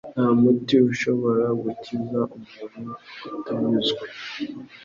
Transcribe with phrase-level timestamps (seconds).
[0.13, 2.91] Nta muti ushobora gukiza umuntu
[3.37, 4.03] utanyuzwe.